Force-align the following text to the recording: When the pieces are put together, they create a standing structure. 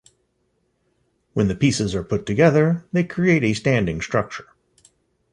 When 1.33 1.47
the 1.47 1.53
pieces 1.53 1.93
are 1.93 2.03
put 2.03 2.25
together, 2.25 2.83
they 2.91 3.03
create 3.03 3.43
a 3.43 3.53
standing 3.53 4.01
structure. 4.01 4.47